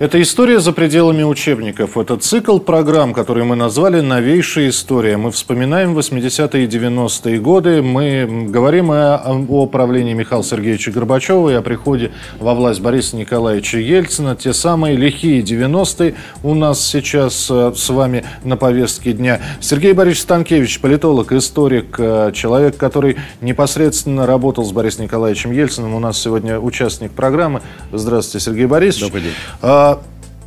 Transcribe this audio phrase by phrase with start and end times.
[0.00, 1.98] Это история за пределами учебников.
[1.98, 5.18] Это цикл программ, который мы назвали «Новейшая история».
[5.18, 7.82] Мы вспоминаем 80-е и 90-е годы.
[7.82, 13.76] Мы говорим о, о правлении Михаила Сергеевича Горбачева и о приходе во власть Бориса Николаевича
[13.76, 14.36] Ельцина.
[14.36, 19.42] Те самые лихие 90-е у нас сейчас э, с вами на повестке дня.
[19.60, 25.94] Сергей Борисович Станкевич, политолог, историк, э, человек, который непосредственно работал с Борисом Николаевичем Ельциным.
[25.94, 27.60] У нас сегодня участник программы.
[27.92, 29.04] Здравствуйте, Сергей Борисович.
[29.04, 29.89] Добрый день.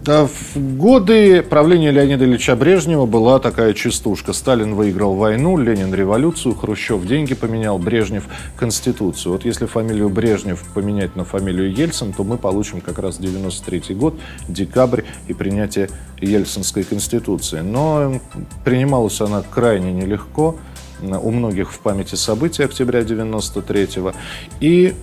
[0.06, 4.34] В годы правления Леонида Ильича Брежнева была такая частушка.
[4.34, 8.26] Сталин выиграл войну, Ленин революцию, Хрущев деньги поменял, Брежнев
[8.58, 9.32] конституцию.
[9.32, 14.20] Вот если фамилию Брежнев поменять на фамилию Ельцин, то мы получим как раз 93 год,
[14.50, 15.90] декабрь и принятие
[16.20, 17.62] Ельцинской конституции.
[17.62, 18.20] Но
[18.66, 20.58] принималась она крайне нелегко.
[21.02, 24.12] У многих в памяти события октября 93-го.
[24.60, 24.96] И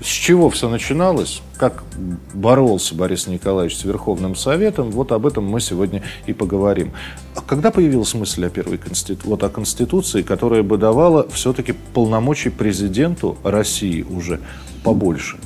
[0.00, 1.84] с чего все начиналось, как
[2.32, 6.92] боролся Борис Николаевич с Верховным Советом, вот об этом мы сегодня и поговорим.
[7.36, 9.28] А когда появилась мысль о первой конститу...
[9.28, 14.40] вот о Конституции, которая бы давала все-таки полномочий президенту России уже
[14.82, 15.38] побольше?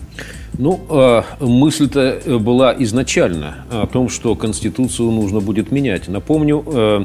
[0.59, 6.09] Ну, э, мысль-то была изначально о том, что Конституцию нужно будет менять.
[6.09, 7.05] Напомню, э,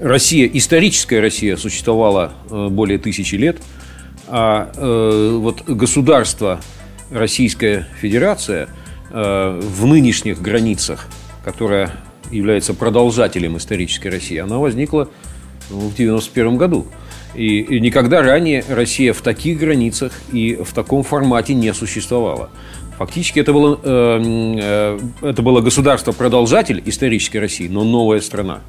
[0.00, 3.58] Россия, историческая Россия существовала э, более тысячи лет,
[4.30, 4.70] а
[5.38, 6.60] вот государство
[7.10, 8.68] Российская Федерация
[9.10, 11.06] э, в нынешних границах,
[11.44, 11.92] которая
[12.30, 15.08] является продолжателем исторической России, она возникла
[15.70, 16.86] ну, в 1991 году.
[17.34, 22.50] И, и никогда ранее Россия в таких границах и в таком формате не существовала.
[22.98, 28.60] Фактически это было, э, э, это было государство-продолжатель исторической России, но новая страна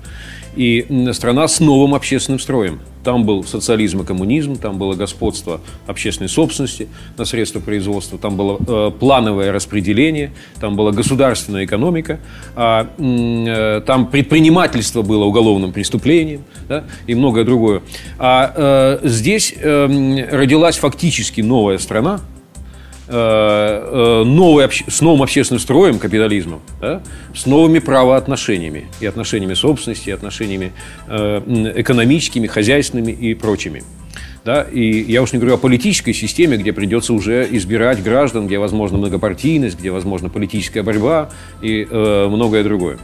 [0.56, 2.80] и страна с новым общественным строем.
[3.10, 8.60] Там был социализм и коммунизм, там было господство общественной собственности на средства производства, там было
[8.60, 12.20] э, плановое распределение, там была государственная экономика,
[12.56, 17.82] а, э, там предпринимательство было уголовным преступлением да, и многое другое.
[18.20, 18.54] А
[19.02, 22.20] э, здесь э, родилась фактически новая страна,
[23.12, 27.02] Э, э, новый, с новым общественным строем капитализмом, да,
[27.36, 30.74] с новыми правоотношениями, и отношениями собственности, и отношениями
[31.08, 33.82] э, экономическими, хозяйственными и прочими.
[34.46, 38.60] Да, и я уж не говорю о политической системе, где придется уже избирать граждан, где
[38.60, 41.32] возможна многопартийность, где возможна политическая борьба
[41.64, 43.00] и э, многое другое.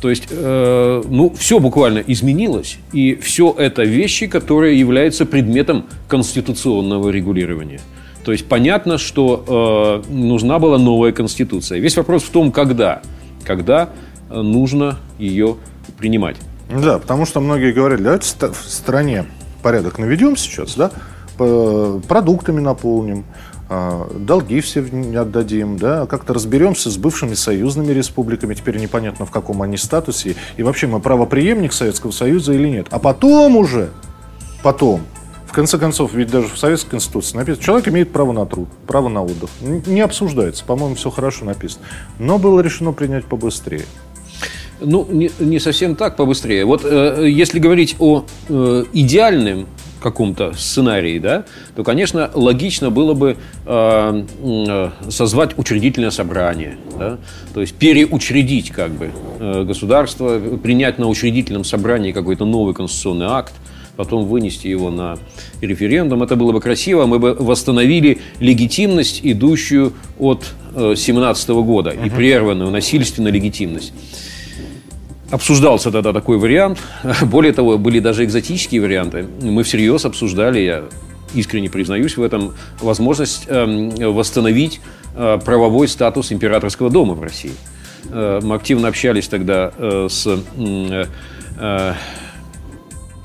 [0.00, 7.10] То есть, э, ну, все буквально изменилось, и все это вещи, которые являются предметом конституционного
[7.10, 7.80] регулирования.
[8.24, 11.78] То есть понятно, что э, нужна была новая конституция.
[11.78, 13.02] Весь вопрос в том, когда.
[13.44, 13.90] Когда
[14.30, 15.56] э, нужно ее
[15.98, 16.36] принимать.
[16.70, 19.26] Да, потому что многие говорили, давайте в стране
[19.62, 20.90] порядок наведем сейчас, да,
[21.36, 23.24] продуктами наполним,
[23.68, 29.62] а, долги все отдадим, да, как-то разберемся с бывшими союзными республиками, теперь непонятно в каком
[29.62, 32.86] они статусе, и вообще мы правоприемник Советского Союза или нет.
[32.90, 33.90] А потом уже,
[34.62, 35.00] потом,
[35.54, 39.22] конце концов, ведь даже в Советской Конституции написано, человек имеет право на труд, право на
[39.22, 39.50] отдых.
[39.60, 41.84] Не обсуждается, по-моему, все хорошо написано.
[42.18, 43.84] Но было решено принять побыстрее.
[44.80, 46.64] Ну, не, не совсем так побыстрее.
[46.64, 49.66] Вот э, если говорить о э, идеальном
[50.04, 51.44] каком-то сценарии, да,
[51.74, 57.18] то, конечно, логично было бы э, э, созвать учредительное собрание, да,
[57.54, 63.54] то есть переучредить как бы э, государство, принять на учредительном собрании какой-то новый конституционный акт,
[63.96, 65.18] потом вынести его на
[65.60, 66.22] референдум.
[66.22, 70.44] Это было бы красиво, мы бы восстановили легитимность, идущую от
[70.74, 73.92] 17 э, года, и прерванную насильственную легитимность.
[75.30, 76.78] Обсуждался тогда такой вариант.
[77.22, 79.26] Более того, были даже экзотические варианты.
[79.40, 80.84] Мы всерьез обсуждали, я
[81.34, 84.80] искренне признаюсь в этом, возможность эм, восстановить
[85.16, 87.52] э, правовой статус императорского дома в России.
[88.10, 89.72] Э, мы активно общались тогда
[90.08, 90.28] с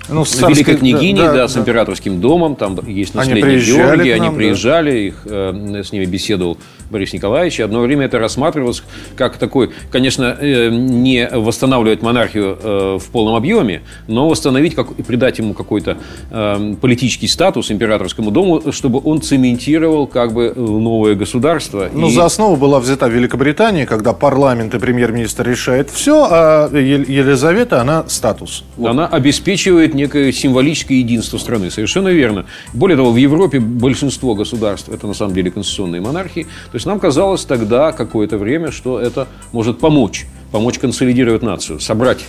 [0.10, 4.16] ну, с Великой княгиней, да, да, да, с императорским домом, там есть наследник они Георгий,
[4.16, 6.58] нам, они приезжали, их, э, с ними беседовал
[6.90, 7.60] Борис Николаевич.
[7.60, 8.84] И одно время это рассматривалось
[9.16, 15.04] как такой, конечно, э, не восстанавливать монархию э, в полном объеме, но восстановить как, и
[15.04, 15.98] придать ему какой-то
[16.32, 21.90] э, политический статус императорскому дому, чтобы он цементировал как бы новое государство.
[21.94, 22.12] Ну, и...
[22.12, 28.64] за основу была взята Великобритания, когда парламент и премьер-министр решает все, а Елизавета, она статус.
[28.78, 28.90] Вот.
[28.90, 31.72] Она обеспечивает некое символическое единство страны.
[31.72, 32.46] Совершенно верно.
[32.74, 36.44] Более того, в Европе большинство государств это на самом деле конституционные монархии.
[36.72, 42.26] То есть нам казалось тогда какое-то время, что это может помочь, помочь консолидировать нацию, собрать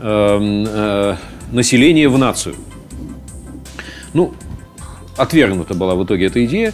[0.00, 1.16] э, э,
[1.50, 2.54] население в нацию.
[4.14, 4.32] Ну,
[5.16, 6.72] отвергнута была в итоге эта идея.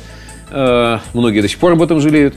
[0.51, 2.35] Э, многие до сих пор об этом жалеют.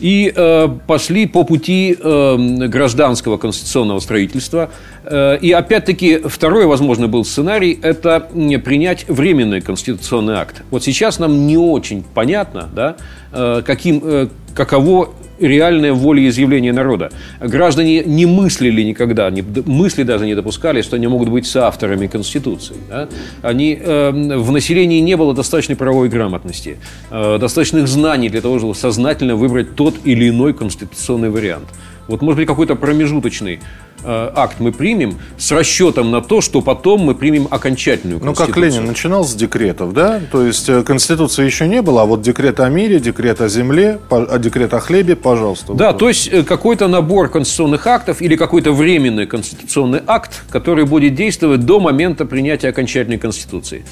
[0.00, 2.36] И э, пошли по пути э,
[2.68, 4.70] гражданского конституционного строительства.
[5.04, 8.20] Э, и опять-таки второй возможный был сценарий– это
[8.64, 10.62] принять временный конституционный акт.
[10.70, 12.96] Вот сейчас нам не очень понятно, да,
[13.32, 15.10] э, каким, э, каково
[15.40, 17.10] реальное волеизъявление народа.
[17.40, 22.76] Граждане не мыслили никогда, не, мысли даже не допускали, что они могут быть соавторами Конституции.
[22.88, 23.08] Да?
[23.42, 26.76] Они, э, в населении не было достаточной правовой грамотности,
[27.10, 31.68] э, достаточных знаний для того, чтобы сознательно выбрать тот или иной конституционный вариант.
[32.08, 33.60] Вот может быть какой-то промежуточный
[34.04, 38.86] акт мы примем с расчетом на то, что потом мы примем окончательную Ну, как Ленин
[38.86, 40.20] начинал с декретов, да?
[40.30, 43.98] То есть э, Конституции еще не было, а вот декрет о мире, декрет о земле,
[44.10, 45.74] а декрет о хлебе, пожалуйста.
[45.74, 45.98] Да, вот.
[45.98, 51.64] то есть э, какой-то набор конституционных актов или какой-то временный конституционный акт, который будет действовать
[51.66, 53.84] до момента принятия окончательной Конституции.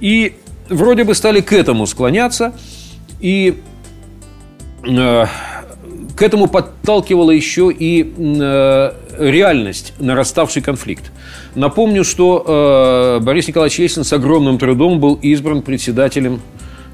[0.00, 0.34] И
[0.68, 2.52] вроде бы стали к этому склоняться,
[3.20, 3.60] и
[4.86, 5.26] э,
[6.18, 11.12] к этому подталкивала еще и э, реальность, нараставший конфликт.
[11.54, 16.40] Напомню, что э, Борис Николаевич Ельцин с огромным трудом был избран председателем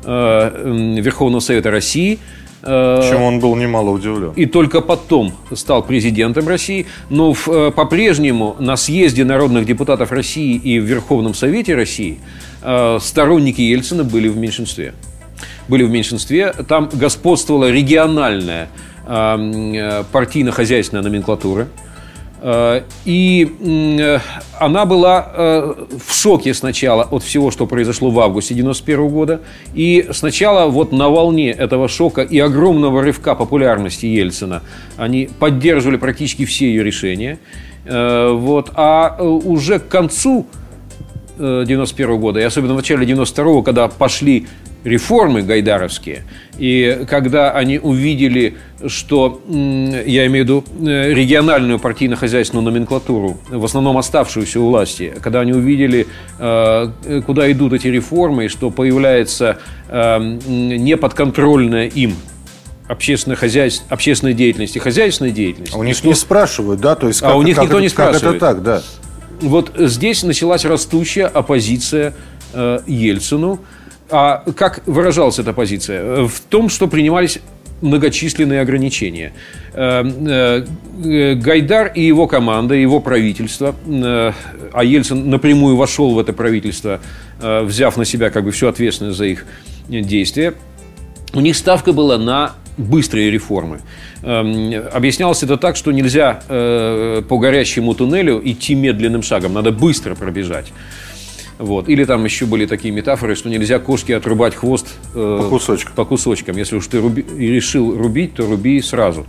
[0.04, 2.18] э, Верховного Совета России.
[2.62, 4.32] Чем он был немало удивлен.
[4.36, 6.86] И только потом стал президентом России.
[7.10, 12.20] Но по-прежнему на съезде народных депутатов России и в Верховном Совете России
[13.00, 14.94] сторонники Ельцина были в меньшинстве.
[15.68, 16.54] Были в меньшинстве.
[16.66, 21.68] Там господствовала региональная Э, партийно-хозяйственная номенклатура.
[22.40, 24.18] Э, и э,
[24.58, 29.40] она была в шоке сначала от всего, что произошло в августе 91 года.
[29.74, 34.62] И сначала вот на волне этого шока и огромного рывка популярности Ельцина
[34.96, 37.38] они поддерживали практически все ее решения.
[37.86, 38.70] Вот.
[38.76, 40.46] А уже к концу
[41.38, 44.46] 91 года, и особенно в начале 92 когда пошли
[44.84, 46.24] реформы гайдаровские,
[46.58, 53.96] и когда они увидели, что, я имею в виду э, региональную партийно-хозяйственную номенклатуру, в основном
[53.96, 56.06] оставшуюся у власти, когда они увидели,
[56.38, 59.58] э, куда идут эти реформы, и что появляется
[59.88, 62.14] э, неподконтрольная им
[62.86, 63.84] общественная, хозяйств,
[64.34, 65.74] деятельность и хозяйственная деятельность.
[65.74, 66.06] А у них что...
[66.06, 66.94] не спрашивают, да?
[66.94, 68.22] То есть, как, а у них как, никто не спрашивает.
[68.22, 68.82] Как это так, да?
[69.40, 72.14] Вот здесь началась растущая оппозиция
[72.52, 73.60] э, Ельцину,
[74.10, 76.26] а как выражалась эта позиция?
[76.26, 77.40] В том, что принимались
[77.80, 79.32] многочисленные ограничения.
[79.74, 80.64] Э,
[81.04, 84.32] э, Гайдар и его команда, его правительство, э,
[84.72, 87.00] а Ельцин напрямую вошел в это правительство,
[87.40, 89.44] взяв на себя как бы всю ответственность за их
[89.88, 90.54] действия,
[91.34, 93.80] у них ставка была на быстрые реформы.
[94.22, 100.72] Объяснялось это так, что нельзя по горящему туннелю идти медленным шагом, надо быстро пробежать.
[101.58, 101.88] Вот.
[101.88, 105.94] Или там еще были такие метафоры, что нельзя кошке отрубать хвост э, по, кусочкам.
[105.94, 106.56] по кусочкам.
[106.56, 109.24] Если уж ты руби, решил рубить, то руби сразу.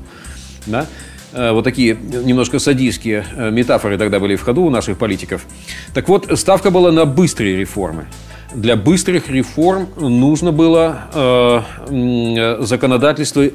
[0.66, 0.88] Да?
[1.34, 5.46] Э, вот такие немножко садистские э, метафоры тогда были в ходу у наших политиков.
[5.94, 8.08] Так вот, ставка была на быстрые реформы.
[8.56, 13.50] Для быстрых реформ нужно было э, законодательство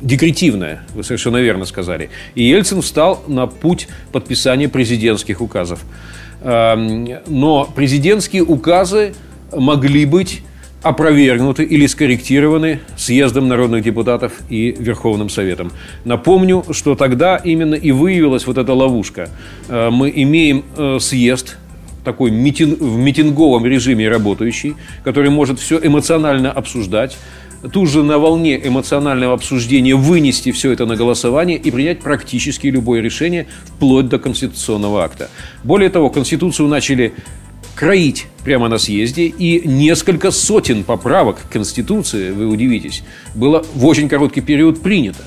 [0.00, 2.08] декретивное, вы совершенно верно сказали.
[2.34, 5.80] И Ельцин встал на путь подписания президентских указов.
[6.42, 9.14] Эм, но президентские указы
[9.52, 10.42] могли быть
[10.82, 15.72] опровергнуты или скорректированы съездом народных депутатов и Верховным Советом.
[16.04, 19.28] Напомню, что тогда именно и выявилась вот эта ловушка.
[19.68, 21.56] Э, мы имеем э, съезд,
[22.06, 27.18] такой митинг, в митинговом режиме работающий, который может все эмоционально обсуждать,
[27.72, 33.00] тут же на волне эмоционального обсуждения вынести все это на голосование и принять практически любое
[33.02, 35.28] решение, вплоть до конституционного акта.
[35.64, 37.12] Более того, Конституцию начали
[37.74, 43.02] кроить прямо на съезде, и несколько сотен поправок к Конституции, вы удивитесь,
[43.34, 45.24] было в очень короткий период принято.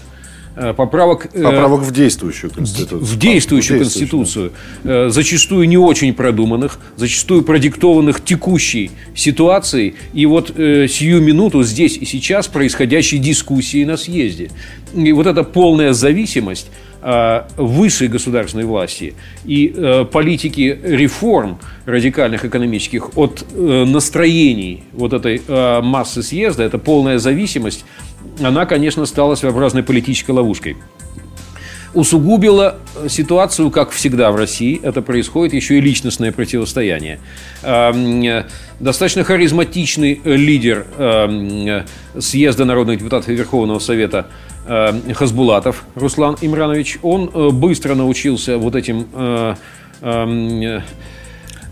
[0.60, 1.30] Э, поправок...
[1.34, 3.00] Э, поправок в действующую Конституцию.
[3.00, 4.52] В действующую, в Конституцию.
[4.84, 5.10] Да.
[5.10, 12.06] Зачастую не очень продуманных, зачастую продиктованных текущей ситуацией и вот э, сию минуту здесь и
[12.06, 14.52] сейчас происходящей дискуссии на съезде.
[14.94, 16.68] И вот эта полная зависимость
[17.02, 19.14] э, высшей государственной власти
[19.46, 26.78] и э, политики реформ радикальных экономических от э, настроений вот этой э, массы съезда, это
[26.78, 27.86] полная зависимость
[28.42, 30.78] она, конечно, стала своеобразной политической ловушкой.
[31.94, 37.20] Усугубила ситуацию, как всегда в России, это происходит еще и личностное противостояние.
[37.64, 38.46] Эм,
[38.80, 41.86] достаточно харизматичный лидер эм,
[42.20, 44.28] съезда народных депутатов Верховного Совета
[44.68, 49.56] эм, Хасбулатов Руслан Имранович, он э, быстро научился вот этим э,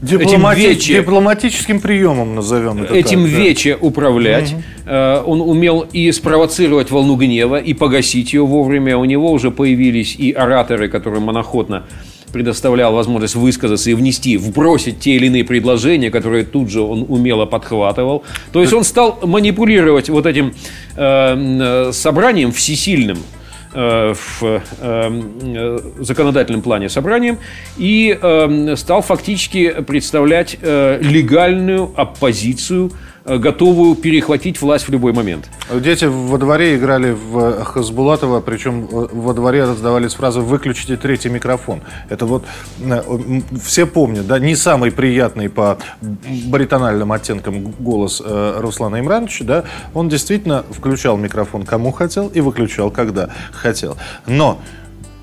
[0.02, 0.60] Дипломати...
[0.60, 3.88] этим вече, дипломатическим приемом назовем это Этим так, вече да.
[3.88, 4.54] управлять.
[4.54, 4.94] Угу.
[5.26, 8.98] Он умел и спровоцировать волну гнева, и погасить ее вовремя.
[8.98, 11.84] У него уже появились и ораторы, которые моноходно
[12.32, 17.46] предоставлял возможность высказаться и внести, вбросить те или иные предложения, которые тут же он умело
[17.46, 18.24] подхватывал.
[18.52, 20.54] То есть он стал манипулировать вот этим
[20.96, 23.37] э, собранием всесильным, э,
[23.78, 27.38] в э, э, законодательном плане собранием
[27.78, 28.18] и
[28.76, 35.50] стал фактически представлять легальную оппозицию Э, готовую перехватить власть в любой момент.
[35.70, 41.82] Дети во дворе играли в Хасбулатова, причем э, во дворе раздавались фразы «выключите третий микрофон».
[42.08, 42.46] Это вот
[42.80, 43.02] э,
[43.62, 45.78] все помнят, да, не самый приятный по
[46.46, 53.30] баритональным оттенкам голос Руслана Имрановича, да, он действительно включал микрофон кому хотел и выключал когда
[53.52, 53.98] хотел.
[54.26, 54.60] Но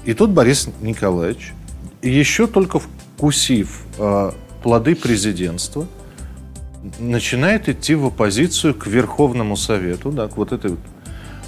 [0.04, 1.54] и тут Борис Николаевич,
[2.02, 3.80] еще только вкусив
[4.62, 5.86] плоды президентства–
[6.98, 10.80] начинает идти в оппозицию к Верховному Совету, да, к вот этой вот.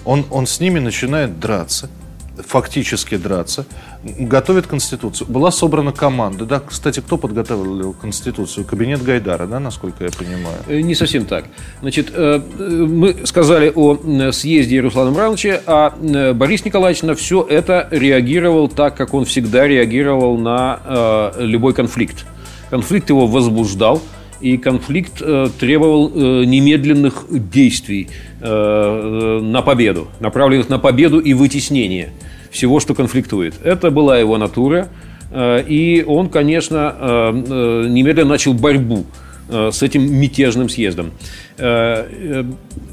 [0.05, 1.91] Он, он с ними начинает драться,
[2.37, 3.67] фактически драться,
[4.05, 5.29] готовит Конституцию.
[5.29, 6.45] Была собрана команда.
[6.45, 8.65] Да, кстати, кто подготовил Конституцию?
[8.65, 10.59] Кабинет Гайдара, да, насколько я понимаю?
[10.69, 11.47] Э, не совсем так.
[11.81, 17.89] Значит, э, мы сказали о съезде Руслана Мрановича, а э, Борис Николаевич на все это
[17.91, 22.27] реагировал так, как он всегда реагировал на любой конфликт.
[22.71, 24.03] Конфликт его возбуждал,
[24.41, 28.09] и конфликт э, требовал э, немедленных действий
[28.41, 32.11] э, на победу, направленных на победу и вытеснение
[32.51, 33.55] всего, что конфликтует.
[33.65, 34.89] Это была его натура,
[35.35, 39.05] и он, конечно, немедленно начал борьбу
[39.51, 41.11] с этим мятежным съездом.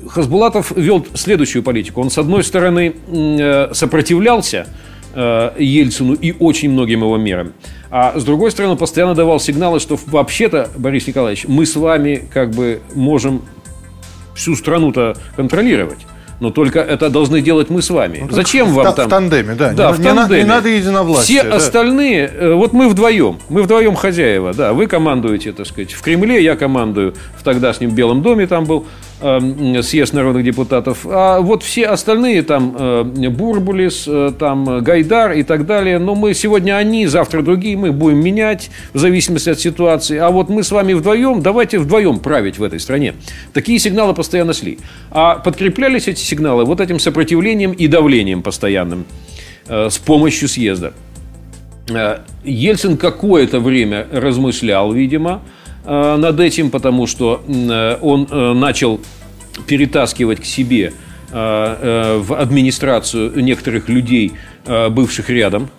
[0.10, 2.02] Хасбулатов вел следующую политику.
[2.02, 2.96] Он, с одной стороны,
[3.72, 4.68] сопротивлялся
[5.16, 7.54] Ельцину и очень многим его мерам.
[7.90, 12.52] А с другой стороны, постоянно давал сигналы, что вообще-то, Борис Николаевич, мы с вами как
[12.52, 13.44] бы можем
[14.36, 16.00] всю страну-то контролировать.
[16.40, 18.26] Но только это должны делать мы с вами.
[18.30, 19.08] Ну, Зачем вам там?
[19.08, 19.72] В тандеме, да.
[19.72, 20.42] Да, не, в тандеме.
[20.42, 21.40] Не, надо единовластие.
[21.40, 21.56] Все да.
[21.56, 24.74] остальные, э, вот мы вдвоем, мы вдвоем хозяева, да.
[24.74, 29.13] Вы командуете, так сказать, в Кремле, я командую в тогдашнем Белом доме, там был э,
[29.82, 31.06] съезд народных депутатов.
[31.06, 36.34] А вот все остальные, там э, Бурбулис, э, там Гайдар и так далее, но мы
[36.34, 40.18] сегодня они, завтра другие, мы будем менять в зависимости от ситуации.
[40.18, 43.14] А вот мы с вами вдвоем, давайте вдвоем править в этой стране.
[43.54, 44.80] Такие сигналы постоянно шли.
[45.10, 49.06] А подкреплялись эти сигналы вот этим сопротивлением и давлением постоянным
[49.68, 50.94] э, с помощью съезда.
[52.46, 55.42] Ельцин какое-то время размышлял, видимо,
[55.86, 59.00] над этим, потому что э, он э, начал
[59.68, 60.94] перетаскивать к себе
[61.32, 64.34] в администрацию некоторых людей,
[64.68, 65.72] бывших рядом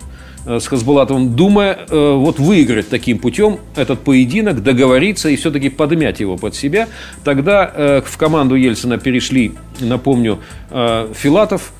[0.45, 6.55] с Хасбулатовым, думая вот выиграть таким путем этот поединок, договориться и все-таки подмять его под
[6.55, 6.89] себя.
[7.23, 11.71] Тогда в команду Ельцина перешли, напомню, Филатов,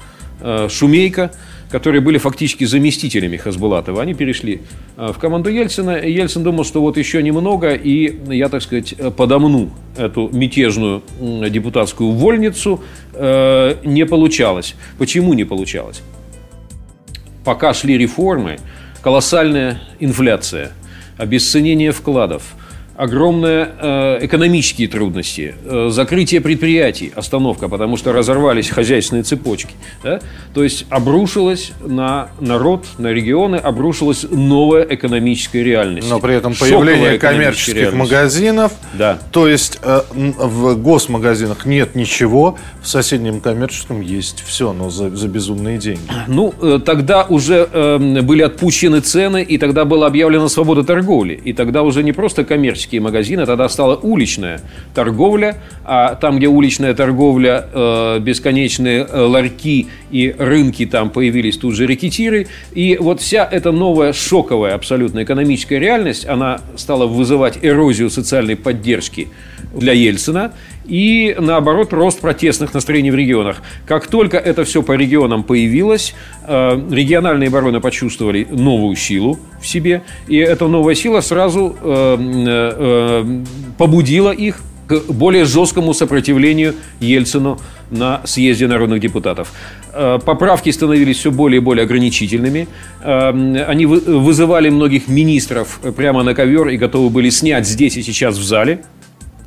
[0.70, 1.32] Шумейко–
[1.75, 4.62] которые были фактически заместителями Хасбулатова, они перешли
[4.96, 5.98] э, в команду Ельцина.
[5.98, 11.01] И Ельцин думал, что вот еще немного, и я, так сказать, подомну эту мятежную
[11.50, 12.82] депутатскую вольницу.
[13.13, 14.75] Э, не получалось.
[14.98, 16.01] Почему не получалось?
[17.44, 18.58] Пока шли реформы,
[19.01, 20.72] колоссальная инфляция,
[21.17, 22.44] обесценение вкладов–
[22.96, 29.74] огромные э, экономические трудности, э, закрытие предприятий, остановка, потому что разорвались хозяйственные цепочки.
[30.04, 30.22] Да?
[30.54, 36.10] То есть обрушилась на народ, на регионы, обрушилась новая экономическая реальность.
[36.10, 37.98] Но при этом появление коммерческих реальность.
[37.98, 39.20] магазинов, да.
[39.32, 45.28] то есть э, в госмагазинах нет ничего, в соседнем коммерческом есть все, но за, за
[45.28, 46.02] безумные деньги.
[46.28, 51.40] Ну, э, тогда уже э, были отпущены цены, и тогда была объявлена свобода торговли.
[51.44, 54.62] И тогда уже не просто коммерческие коммерческие магазины, тогда стала уличная
[54.94, 61.75] торговля, а там, где уличная торговля, э, бесконечные э, ларьки и рынки, там появились тут
[61.75, 68.10] же рекетиры, и вот вся эта новая шоковая абсолютно экономическая реальность, она стала вызывать эрозию
[68.10, 69.27] социальной поддержки
[69.75, 70.51] для Ельцина
[70.88, 73.62] и, наоборот, рост протестных настроений в регионах.
[73.86, 76.15] Как только это все по регионам появилось,
[76.48, 82.17] э, региональные бароны почувствовали новую силу в себе, и эта новая сила сразу э,
[82.48, 83.44] э,
[83.77, 89.51] побудила их к более жесткому сопротивлению Ельцину на съезде народных депутатов.
[89.91, 92.67] Поправки становились все более и более ограничительными.
[93.01, 98.44] Они вызывали многих министров прямо на ковер и готовы были снять здесь и сейчас в
[98.44, 98.82] зале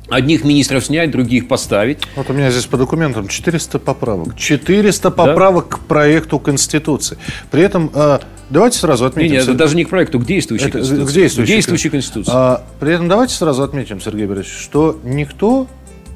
[0.09, 1.99] Одних министров снять, других поставить.
[2.15, 4.35] Вот у меня здесь по документам 400 поправок.
[4.37, 5.77] 400 поправок да?
[5.77, 7.17] к проекту Конституции.
[7.51, 9.33] При этом э, давайте сразу отметим...
[9.33, 11.05] Нет, нет, это даже не к проекту, к действующей это, Конституции.
[11.05, 12.31] К действующей, к действующей Конституции.
[12.33, 15.67] А, при этом давайте сразу отметим, Сергей Борисович, что никто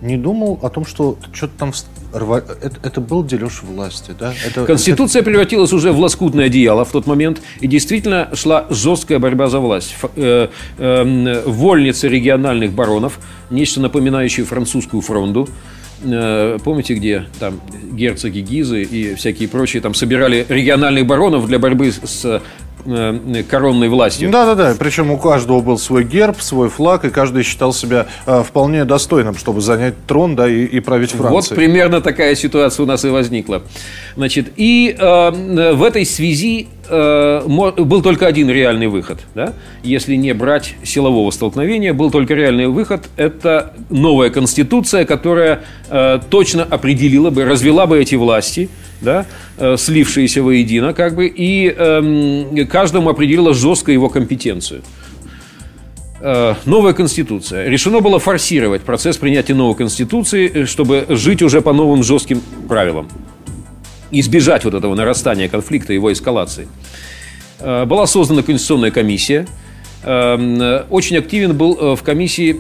[0.04, 1.72] не думал о том, что что-то там
[2.12, 2.40] рва...
[2.40, 4.34] это, это был дележ власти, да?
[4.46, 5.30] Это, Конституция это...
[5.30, 9.94] превратилась уже в лоскутное одеяло в тот момент, и действительно шла жесткая борьба за власть.
[9.94, 10.12] Ф...
[10.16, 13.20] Э, э, вольницы региональных баронов,
[13.50, 15.48] нечто напоминающее французскую фронду,
[16.04, 17.62] э, Помните, где там
[17.94, 22.42] герцоги Гизы и всякие прочие там собирали региональных баронов для борьбы с
[23.50, 24.30] коронной властью.
[24.30, 28.86] Да-да-да, причем у каждого был свой герб, свой флаг, и каждый считал себя э, вполне
[28.86, 31.34] достойным, чтобы занять трон да, и, и править Францией.
[31.34, 33.64] Вот примерно такая ситуация у нас и возникла.
[34.16, 39.20] Значит, и э, в этой связи э, был только один реальный выход.
[39.36, 39.54] Да?
[39.84, 46.64] Если не брать силового столкновения, был только реальный выход– это новая конституция, которая э, точно
[46.64, 48.70] определила бы, развела бы эти власти–
[49.04, 49.26] да,
[49.58, 54.82] э, слившиеся воедино, как бы, и э, каждому определила жестко его компетенцию.
[56.22, 57.68] Э, новая конституция.
[57.68, 63.10] Решено было форсировать процесс принятия новой конституции, э, чтобы жить уже по новым жестким правилам.
[64.14, 66.68] Избежать вот этого нарастания конфликта, его эскалации.
[67.60, 69.48] Э, была создана конституционная комиссия.
[70.06, 72.58] Очень активен был в комиссии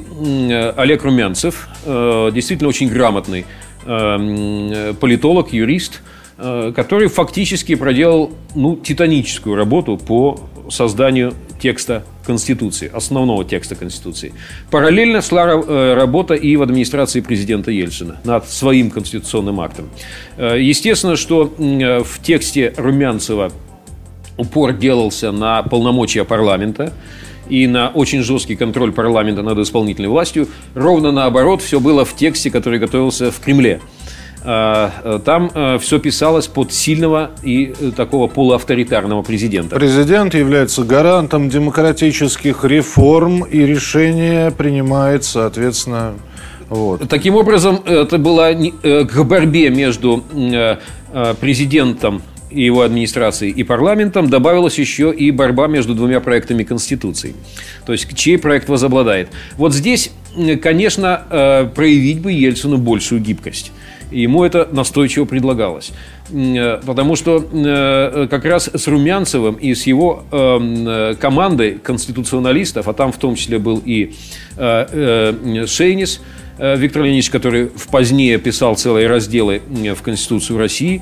[0.79, 3.45] Олег Румянцев, действительно очень грамотный
[3.83, 6.00] политолог, юрист–
[6.36, 14.34] Э, который фактически проделал ну, титаническую работу по созданию текста Конституции, основного текста Конституции.
[14.72, 19.89] Параллельно шла э, работа и в администрации президента Ельцина над своим конституционным актом.
[20.38, 23.51] Э, естественно, что в тексте Румянцева
[24.38, 26.94] упор делался на полномочия парламента
[27.50, 30.48] и на очень жесткий контроль парламента над исполнительной властью.
[30.75, 34.12] Ровно наоборот, все было в тексте, который готовился в Кремле– Э, э,
[34.43, 39.75] там э, все писалось под сильного и такого полуавторитарного президента.
[39.75, 46.15] Президент является гарантом демократических реформ, и решение принимает, соответственно,
[46.67, 47.07] вот.
[47.07, 50.23] Таким образом, это была к борьбе между
[51.39, 57.34] президентом и его администрацией и парламентом добавилась еще и борьба между двумя проектами Конституции.
[57.86, 59.29] То есть, чей проект возобладает.
[59.58, 60.12] Вот здесь,
[60.62, 63.71] конечно, проявить бы Ельцину большую гибкость.
[64.13, 65.91] Ему это настойчиво предлагалось.
[66.32, 72.88] Э, потому что э, как раз с Румянцевым и с его эм, э, командой конституционалистов,
[72.88, 74.13] а там в том числе был и
[74.56, 76.21] Шейнис,
[76.60, 81.02] Виктор Леонидович, который позднее писал целые разделы в Конституцию России.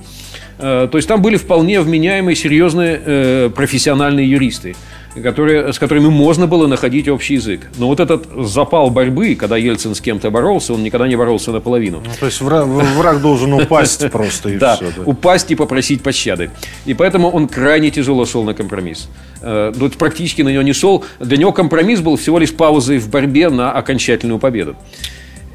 [0.57, 4.75] То есть там были вполне вменяемые, серьезные профессиональные юристы
[5.15, 7.61] которые, с которыми можно было находить общий язык.
[7.77, 12.01] Но вот этот запал борьбы, когда Ельцин с кем-то боролся, он никогда не боролся наполовину.
[12.05, 14.91] Ну, то есть враг, враг должен упасть просто и да, все.
[14.95, 16.51] Да, упасть и попросить пощады.
[16.85, 19.09] И поэтому он крайне тяжело шел на компромисс.
[19.41, 21.03] Э, ну, практически на него не шел.
[21.19, 24.75] Для него компромисс был всего лишь паузой в борьбе на окончательную победу.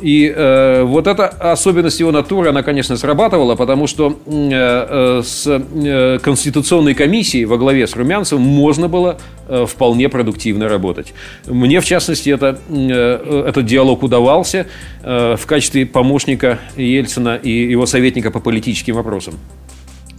[0.01, 5.47] И э, вот эта особенность его натуры, она, конечно, срабатывала, потому что э, э, с
[5.47, 11.15] э, Конституционной комиссией во главе с Румянцевым можно было э, вполне продуктивно работать.
[11.47, 14.67] Мне, в частности, это, э, этот диалог удавался
[15.03, 19.35] э, в качестве помощника Ельцина и его советника по политическим вопросам.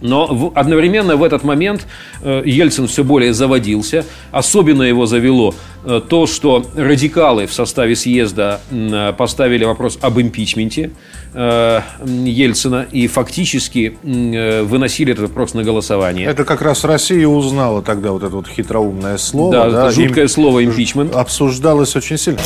[0.00, 1.86] Но в, одновременно в этот момент
[2.22, 4.04] э, Ельцин все более заводился.
[4.30, 10.90] Особенно его завело э, то, что радикалы в составе съезда э, поставили вопрос об импичменте
[11.34, 16.26] э, Ельцина и фактически э, выносили этот вопрос на голосование.
[16.26, 19.52] Это как раз Россия узнала тогда вот это вот хитроумное слово.
[19.52, 20.28] Да, да жуткое им...
[20.28, 21.14] слово импичмент.
[21.14, 22.40] Обсуждалось очень сильно.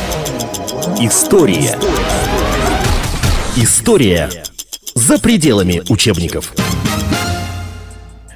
[1.00, 1.76] История.
[3.56, 4.30] История
[4.94, 6.52] за пределами учебников.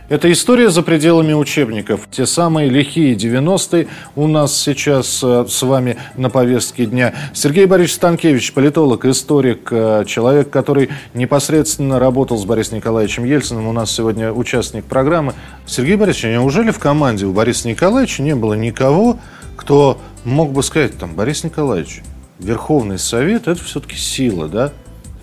[0.08, 2.02] Это история за пределами учебников.
[2.12, 7.12] Те самые лихие 90-е у нас сейчас э, с вами на повестке дня.
[7.34, 13.66] Сергей Борисович Станкевич, политолог, историк, э, человек, который непосредственно работал с Борисом Николаевичем Ельциным.
[13.66, 15.34] У нас сегодня участник программы.
[15.66, 19.18] Сергей Борисович, неужели в команде у Бориса Николаевича не было никого,
[19.56, 22.02] кто мог бы сказать, там, Борис Николаевич,
[22.38, 24.72] Верховный Совет– это все-таки сила, да?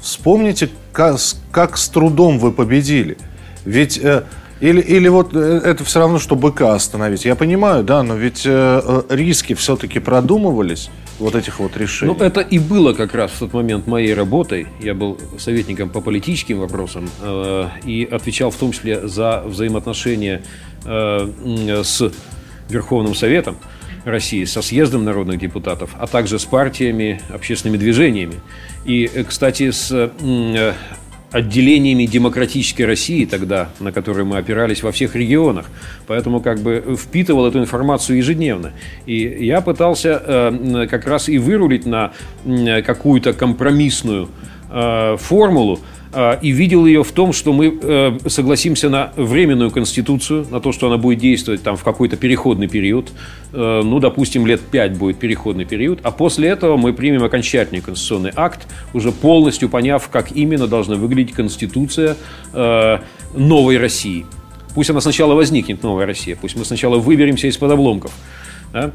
[0.01, 1.19] Вспомните, как,
[1.53, 3.17] как с трудом вы победили.
[3.63, 4.23] Ведь э,
[4.63, 7.25] или, или вот э, это все равно, что быка остановить.
[7.25, 12.15] Я понимаю, да, но ведь э, э, риски все-таки продумывались вот этих вот решений.
[12.17, 14.67] Ну, это и было как раз в тот момент моей работой.
[14.79, 20.43] Я был советником по политическим вопросам э, и отвечал в том числе за взаимоотношения
[20.85, 22.11] э, с
[22.69, 23.57] Верховным Советом
[24.05, 28.39] России, со съездом народных депутатов, а также с партиями, общественными движениями.
[28.85, 29.91] И, э, кстати, с
[31.33, 35.65] отделениями демократической России тогда, на которые мы опирались во всех регионах.
[36.07, 38.71] Поэтому как бы впитывал эту информацию ежедневно.
[39.07, 42.13] И я пытался э, как раз и вырулить на
[42.85, 44.29] какую-то компромиссную
[44.69, 45.79] э, формулу,
[46.41, 50.87] и видел ее в том, что мы э, согласимся на временную конституцию, на то, что
[50.87, 53.11] она будет действовать там в какой-то переходный период,
[53.51, 58.31] э, ну, допустим, лет пять будет переходный период, а после этого мы примем окончательный конституционный
[58.35, 62.15] акт, уже полностью поняв, как именно должна выглядеть конституция
[62.53, 62.97] э,
[63.35, 64.25] новой России.
[64.75, 68.11] Пусть она сначала возникнет, новая Россия, пусть мы сначала выберемся из-под обломков.
[68.71, 68.91] Да?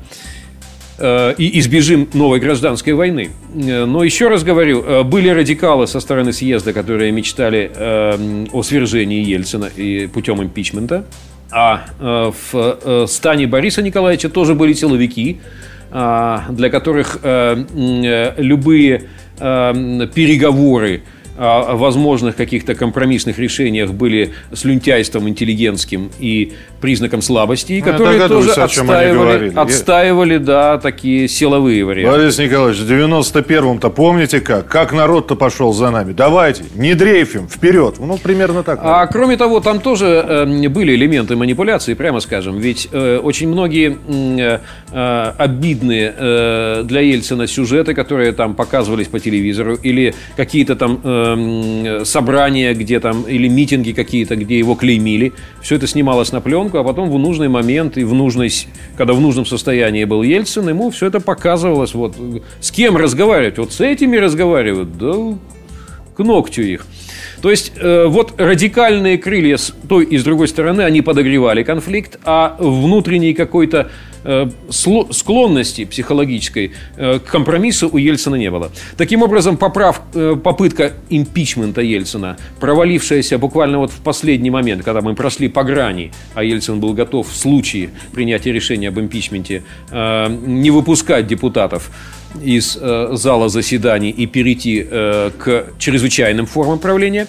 [1.00, 3.30] Э, и избежим новой гражданской войны.
[3.54, 7.70] Э, но еще раз говорю, э, были радикалы со стороны съезда, которые мечтали
[8.52, 11.04] о свержении Ельцина и путем импичмента.
[11.50, 15.40] А в стане Бориса Николаевича тоже были силовики,
[15.90, 19.04] для которых любые
[19.38, 21.02] переговоры
[21.38, 28.52] о возможных каких-то компромиссных решениях были слюнтяйством интеллигентским и признаком слабости, и ну, которые тоже
[28.52, 32.18] отстаивали, отстаивали, да, такие силовые варианты.
[32.18, 34.66] Борис Николаевич, в 91-м-то помните как?
[34.68, 36.12] Как народ-то пошел за нами?
[36.12, 37.96] Давайте, не дрейфим, вперед.
[37.98, 38.80] Ну, примерно так.
[38.82, 42.58] А кроме того, там тоже э, были элементы манипуляции, прямо скажем.
[42.58, 44.58] Ведь э, очень многие э,
[44.92, 51.27] э, обидные э, для Ельцина сюжеты, которые там показывались по телевизору, или какие-то там э,
[51.32, 55.32] Эм, собрания, где там, или митинги какие-то, где его клеймили.
[55.60, 58.50] Все это снималось на пленку, а потом в нужный момент и в нужной,
[58.96, 61.94] когда в нужном состоянии был Ельцин, ему все это показывалось.
[61.94, 62.16] Вот
[62.60, 63.58] с кем разговаривать?
[63.58, 65.38] Вот с этими разговаривают, да
[66.18, 66.86] к ногтю их.
[67.42, 72.18] То есть э, вот радикальные крылья с той и с другой стороны, они подогревали конфликт,
[72.24, 73.90] а внутренний какой-то
[74.24, 78.70] Э, склонности психологической э, к компромиссу у Ельцина не было.
[78.96, 85.14] Таким образом, поправ, э, попытка импичмента Ельцина, провалившаяся буквально вот в последний момент, когда мы
[85.14, 91.26] прошли по грани, а Ельцин был готов в случае принятия решения об импичменте не выпускать
[91.26, 91.90] депутатов
[92.42, 97.26] из зала заседаний и перейти к чрезвычайным формам правления.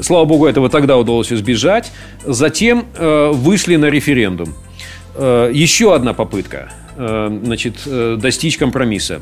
[0.00, 1.92] Слава богу, этого тогда удалось избежать.
[2.24, 4.54] Затем вышли на референдум.
[5.18, 9.20] Э, еще одна попытка э, значит, э, достичь компромисса.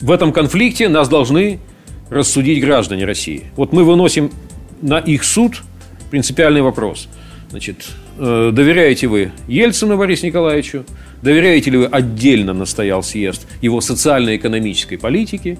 [0.00, 1.60] В этом конфликте нас должны
[2.08, 3.44] рассудить граждане России.
[3.56, 4.30] Вот мы выносим
[4.80, 5.62] на их суд
[6.10, 7.08] принципиальный вопрос.
[7.50, 7.88] Значит,
[8.20, 10.84] доверяете вы Ельцину Борису Николаевичу?
[11.22, 15.58] Доверяете ли вы отдельно настоял съезд его социально-экономической политики?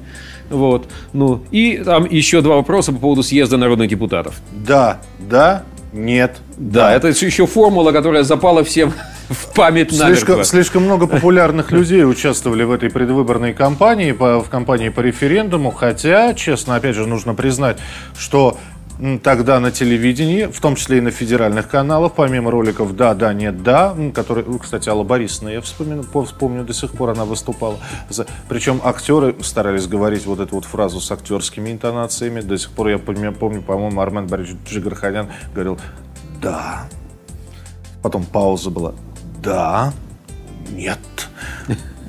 [0.51, 0.89] Вот.
[1.13, 4.41] Ну, и там еще два вопроса по поводу съезда народных депутатов.
[4.53, 6.39] Да, да, нет.
[6.57, 8.93] Да, да, это еще формула, которая запала всем
[9.29, 14.89] в память слишком, слишком много популярных людей участвовали в этой предвыборной кампании, по, в кампании
[14.91, 17.79] по референдуму, хотя, честно, опять же, нужно признать,
[18.19, 18.59] что
[19.23, 23.63] тогда на телевидении, в том числе и на федеральных каналах, помимо роликов «Да, да, нет,
[23.63, 27.79] да», которые, кстати, Алла Борисовна, я вспомню, вспомню до сих пор, она выступала.
[28.49, 32.41] Причем актеры старались говорить вот эту вот фразу с актерскими интонациями.
[32.41, 35.79] До сих пор я помню, помню по-моему, Армен Борисович Джигарханян говорил
[36.43, 36.89] «Да».
[38.03, 38.95] Потом пауза была
[39.43, 39.93] «Да»,
[40.71, 40.99] «Нет».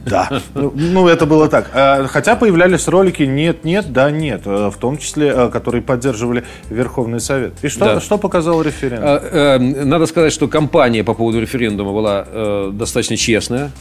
[0.06, 0.42] Да.
[0.54, 1.70] Ну, ну, это было так.
[1.74, 7.54] Э, хотя появлялись ролики «нет-нет», «да-нет», э, в том числе, э, которые поддерживали Верховный Совет.
[7.62, 8.02] И что, да.
[8.02, 9.90] что показал референдум?
[9.90, 13.72] Надо сказать, что кампания по поводу референдума была достаточно честная,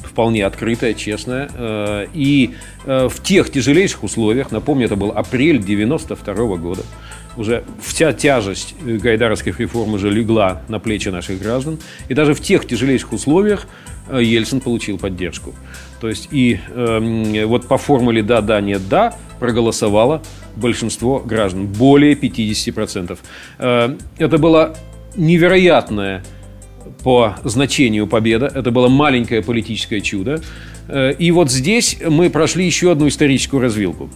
[0.00, 2.08] вполне открытая, честная.
[2.14, 2.54] И
[2.84, 6.82] в тех тяжелейших условиях, напомню, это был апрель 92 года,
[7.38, 11.78] уже вся тяжесть гайдаровских реформ уже легла на плечи наших граждан.
[12.08, 13.66] И даже в тех тяжелейших условиях
[14.08, 15.54] Э, Ельцин получил поддержку.
[16.00, 20.22] То есть и э, вот по формуле «да, да, нет, да» проголосовало
[20.56, 23.18] большинство граждан, более 50%.
[23.58, 24.76] Э, это было
[25.16, 26.24] невероятное
[27.02, 30.40] по значению победа, это было маленькое политическое чудо.
[30.88, 34.08] Э, и вот здесь мы прошли еще одну историческую развилку.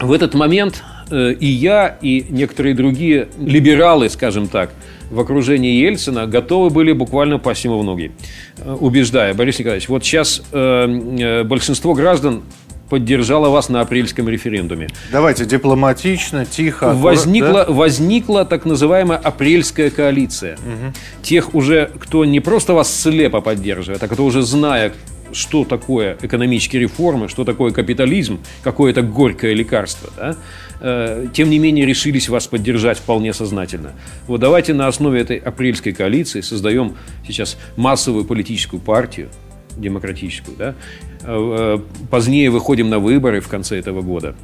[0.00, 4.70] В этот момент э, и я, и некоторые другие либералы, скажем так,
[5.10, 8.12] в окружении Ельцина готовы были буквально пасть ему в ноги,
[8.58, 10.86] э, убеждая, Борис Николаевич, вот сейчас э,
[11.20, 12.42] э, большинство граждан
[12.88, 14.88] поддержала вас на апрельском референдуме.
[15.12, 16.94] Давайте дипломатично, тихо.
[16.94, 17.72] Возникла, да?
[17.72, 20.54] возникла так называемая апрельская коалиция.
[20.54, 20.94] Угу.
[21.22, 24.94] Тех уже, кто не просто вас слепо поддерживает, а кто уже зная,
[25.32, 30.36] что такое экономические реформы, что такое капитализм, какое это горькое лекарство, да,
[30.80, 33.92] э, тем не менее решились вас поддержать вполне сознательно.
[34.26, 39.28] Вот давайте на основе этой апрельской коалиции создаем сейчас массовую политическую партию,
[39.76, 40.74] демократическую, да,
[41.22, 41.78] э, э,
[42.10, 44.34] позднее выходим на выборы в конце этого года.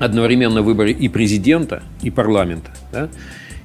[0.00, 2.70] одновременно выборы и президента, и парламента.
[2.92, 3.08] Да?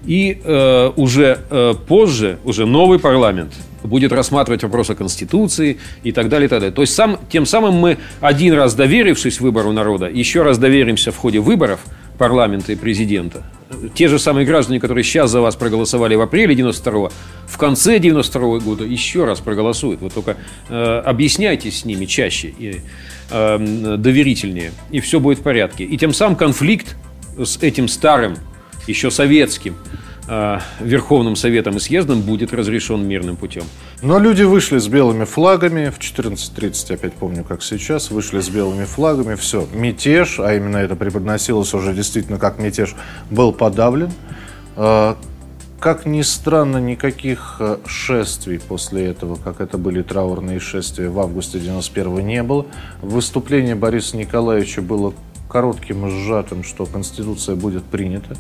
[0.06, 3.54] И э, уже э, позже, уже новый парламент
[3.84, 6.76] будет рассматривать вопросы Конституции и так далее, и так далее.
[6.76, 11.18] То есть сам, тем самым мы один раз доверившись выбору народа, еще раз доверимся в
[11.18, 11.80] ходе выборов
[12.18, 13.44] парламента и президента.
[13.96, 17.12] Те же самые граждане, которые сейчас за вас проголосовали в апреле 92-го,
[17.48, 20.02] в конце 92-го года еще раз проголосуют.
[20.02, 20.38] Вы только
[20.70, 22.82] э, объясняйтесь с ними чаще и
[23.32, 25.86] э, доверительнее, и все будет в порядке.
[25.86, 26.96] И тем самым конфликт
[27.38, 28.38] с этим старым,
[28.88, 29.76] еще советским
[30.28, 33.64] Верховным Советом и съездом будет разрешен мирным путем.
[34.02, 38.86] Но люди вышли с белыми флагами в 14.30, опять помню, как сейчас, вышли с белыми
[38.86, 42.96] флагами, все, мятеж, а именно это преподносилось уже действительно как мятеж,
[43.30, 44.12] был подавлен.
[44.76, 45.16] Э,
[45.84, 51.60] как ни странно, никаких э, шествий после этого, как это были траурные шествия в августе
[51.60, 52.66] 91 не было.
[53.02, 55.14] Выступление Бориса Николаевича было
[55.54, 58.36] коротким и сжатым, что Конституция будет принята,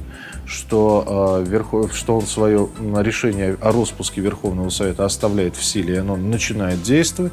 [0.46, 5.98] что, э, Верхов, что он свое решение о распуске Верховного Совета оставляет в силе, и
[5.98, 7.32] оно начинает действовать.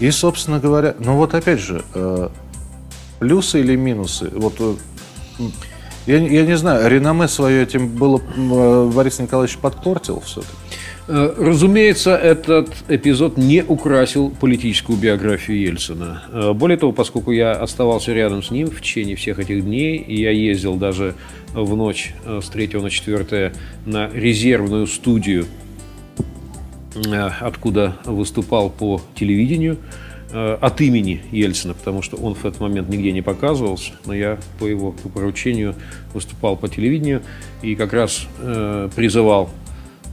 [0.00, 2.28] И, собственно говоря, ну вот опять же, э,
[3.20, 4.30] плюсы или минусы?
[4.34, 4.74] Вот э,
[6.06, 10.63] я, я не знаю, реноме свое этим было э, Борис Николаевич подпортил все-таки.
[11.06, 16.22] Э, разумеется, этот эпизод не украсил политическую биографию Ельцина.
[16.32, 20.22] Э, более того, поскольку я оставался рядом с ним в течение всех этих дней, и
[20.22, 21.14] я ездил даже
[21.52, 23.52] в ночь э, с 3 на 4
[23.84, 25.46] на резервную студию,
[27.40, 29.78] откуда выступал по телевидению,
[30.32, 34.64] от имени Ельцина, потому что он в этот момент нигде не показывался, но я по
[34.64, 35.76] его поручению
[36.12, 37.22] выступал по телевидению
[37.62, 38.26] и как раз
[38.96, 39.50] призывал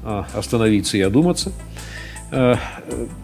[0.03, 1.51] остановиться и одуматься.
[2.31, 2.55] Э,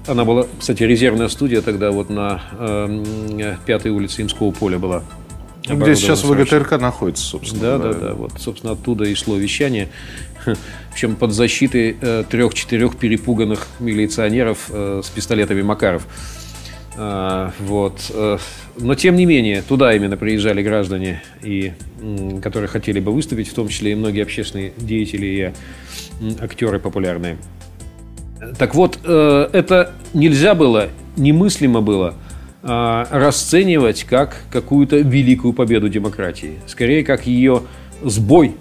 [0.06, 5.04] она была, кстати, резервная студия тогда вот на э, пятой улице Имского поля была.
[5.66, 7.62] Где сейчас ВГТРК находится, собственно.
[7.62, 8.14] Да, да, да.
[8.14, 9.90] Вот, собственно, оттуда и шло вещание.
[10.46, 16.08] В общем, под защитой э, трех-четырех перепуганных милиционеров с пистолетами Макаров.
[16.98, 18.12] Вот.
[18.80, 21.74] Но, тем не менее, туда именно приезжали граждане, и,
[22.42, 27.38] которые хотели бы выступить, в том числе и многие общественные деятели и актеры популярные.
[28.58, 32.16] Так вот, э, это нельзя было, немыслимо было
[32.62, 36.60] э, расценивать как какую-то великую победу демократии.
[36.68, 37.64] Скорее, как ее
[38.04, 38.56] сбой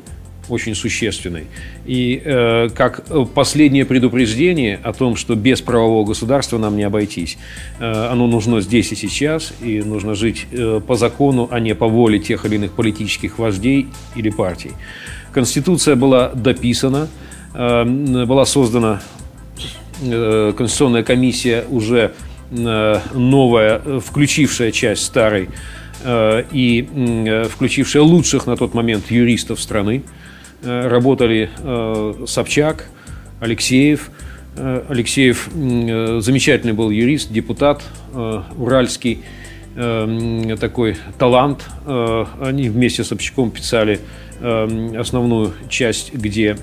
[0.49, 1.45] очень существенный.
[1.87, 3.05] И э, как
[3.35, 7.39] последнее предупреждение о том, что без правового государства нам не обойтись.
[7.79, 11.87] Э, оно нужно здесь и сейчас, и нужно жить э, по закону, а не по
[11.87, 14.73] воле тех или иных политических вождей или партий.
[15.33, 17.09] Конституция была дописана,
[17.59, 19.01] Эм, была создана
[20.03, 22.13] э, Конституционная комиссия уже
[22.51, 25.49] э, новая, включившая часть старой
[26.05, 30.03] э, и включившая лучших на тот момент юристов страны.
[30.67, 31.49] Работали
[32.27, 32.87] Собчак,
[33.41, 34.11] Алексеев.
[34.57, 37.83] Алексеев замечательный был юрист, депутат
[38.57, 39.23] уральский,
[39.75, 41.65] такой талант.
[41.87, 44.01] Они вместе с Собчаком писали
[44.41, 46.57] основную часть, где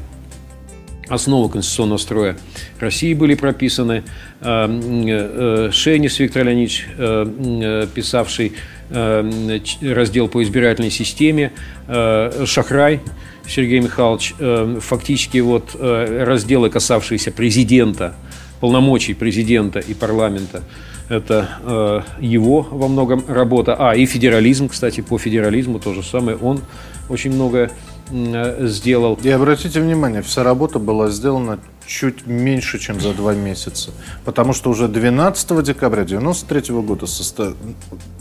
[1.10, 2.38] основы конституционного строя
[2.80, 4.04] России были прописаны.
[4.42, 8.54] Э, э, Шейнис Виктор Леонидович, э, писавший
[8.89, 11.52] раздел по избирательной системе,
[11.88, 13.00] Шахрай
[13.48, 14.36] Сергей Михайлович,
[14.82, 18.16] фактически вот разделы, касавшиеся президента,
[18.60, 20.64] полномочий президента и парламента,
[21.10, 23.76] это его во многом работа.
[23.78, 26.38] А, и федерализм, кстати, по федерализму то же самое.
[26.38, 26.62] Он
[27.10, 27.70] очень многое
[28.12, 29.18] Э, сделал.
[29.24, 33.92] И обратите внимание, вся работа была сделана чуть меньше, чем за два месяца.
[34.26, 37.56] Потому что уже 12 декабря 1993 года состо...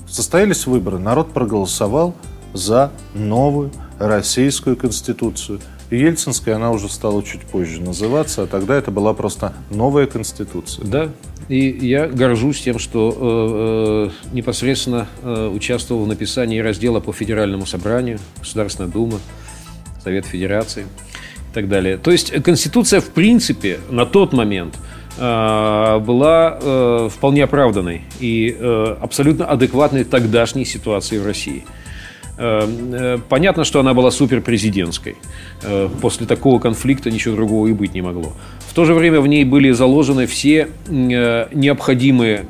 [0.09, 0.99] состоялись выборы.
[0.99, 2.15] Народ проголосовал
[2.53, 5.61] за новую российскую конституцию.
[5.91, 10.87] И Ельцинская она уже стала чуть позже называться, а тогда это была просто новая конституция.
[10.87, 11.11] Да,
[11.49, 17.67] и я горжусь тем, что э, э, непосредственно э, участвовал в написании раздела по Федеральному
[17.67, 19.19] собранию, Государственная Дума.
[20.03, 21.97] Совет Федерации и так далее.
[21.97, 24.75] То есть Конституция, в принципе, на тот момент
[25.19, 31.65] э, была э, вполне оправданной и э, абсолютно адекватной тогдашней ситуации в России.
[32.37, 35.16] Понятно, что она была суперпрезидентской.
[36.01, 38.33] После такого конфликта ничего другого и быть не могло.
[38.68, 42.47] В то же время в ней были заложены все необходимые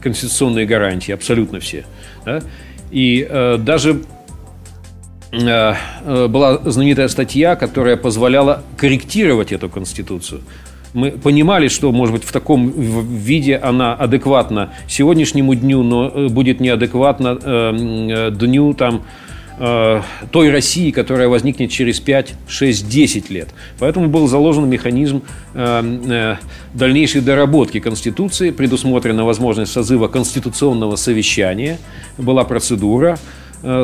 [0.00, 1.84] конституционные гарантии, абсолютно все.
[2.90, 4.00] И даже
[5.32, 10.40] Э, э, была знаменитая статья, которая позволяла корректировать эту конституцию.
[10.94, 16.60] Мы понимали, что, может быть, в таком виде она адекватна сегодняшнему дню, но э, будет
[16.60, 17.34] неадекватна
[18.30, 19.02] дню там,
[19.58, 23.48] э, той России, которая возникнет через 5, 6, 10 лет.
[23.78, 25.22] Поэтому был заложен механизм
[25.54, 26.36] э,
[26.74, 31.78] дальнейшей доработки Конституции, предусмотрена возможность созыва конституционного совещания,
[32.18, 33.18] была процедура,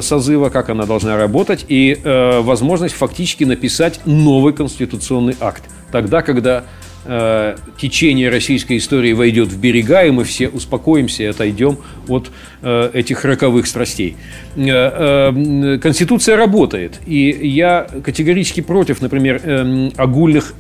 [0.01, 5.65] созыва, как она должна работать, и э, возможность фактически написать новый конституционный акт.
[5.91, 6.65] Тогда, когда
[7.05, 12.31] э, течение российской истории войдет в берега, и мы все успокоимся и отойдем от
[12.63, 14.17] э, этих роковых страстей.
[14.57, 20.55] Э, Конституция работает, и я категорически против, например, э, огульных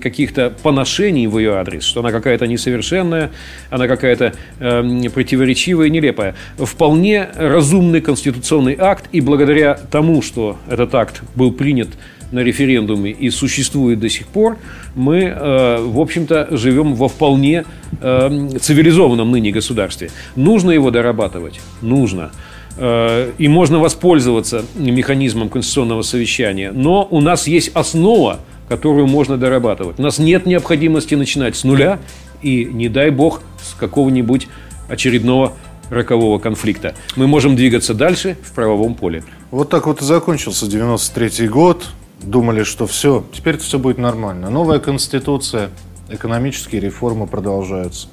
[0.00, 3.30] каких-то поношений в ее адрес, что она какая-то несовершенная,
[3.70, 6.34] она какая-то э, противоречивая, нелепая.
[6.56, 11.88] Вполне разумный конституционный акт, и благодаря тому, что этот акт был принят
[12.32, 14.58] на референдуме и существует до сих пор,
[14.94, 17.64] мы, э, в общем-то, живем во вполне
[18.00, 20.10] э, цивилизованном ныне государстве.
[20.36, 21.60] Нужно его дорабатывать?
[21.80, 22.30] Нужно.
[22.76, 26.70] Э, и можно воспользоваться механизмом конституционного совещания.
[26.72, 29.98] Но у нас есть основа, которую можно дорабатывать.
[29.98, 31.98] У нас нет необходимости начинать с нуля
[32.42, 34.48] и, не дай бог, с какого-нибудь
[34.88, 35.54] очередного
[35.90, 36.94] рокового конфликта.
[37.16, 39.24] Мы можем двигаться дальше в правовом поле.
[39.50, 41.86] Вот так вот и закончился 93 год
[42.22, 44.50] думали, что все, теперь все будет нормально.
[44.50, 45.70] Новая конституция,
[46.08, 48.08] экономические реформы продолжаются.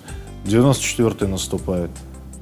[0.46, 1.90] 94-й наступает.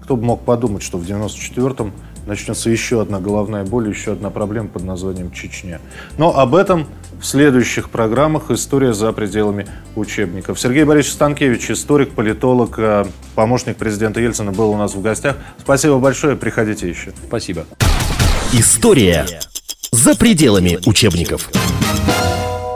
[0.02, 1.93] Кто бы мог подумать, что в 94-м
[2.26, 5.80] начнется еще одна головная боль, еще одна проблема под названием Чечня.
[6.17, 6.88] Но об этом
[7.19, 10.60] в следующих программах «История за пределами учебников».
[10.60, 15.38] Сергей Борисович Станкевич, историк, политолог, э, помощник президента Ельцина, был у нас в гостях.
[15.58, 17.13] Спасибо большое, приходите еще.
[17.28, 17.65] Спасибо.
[18.52, 19.26] История
[19.93, 21.49] за пределами учебников.